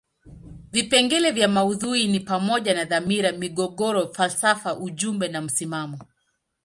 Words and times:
Vipengele 0.73 1.31
vya 1.31 1.47
maudhui 1.47 2.07
ni 2.07 2.19
pamoja 2.19 2.73
na 2.73 2.85
dhamira, 2.85 3.31
migogoro, 3.31 4.13
falsafa 4.13 4.75
ujumbe 4.79 5.27
na 5.27 5.41
msimamo. 5.41 5.99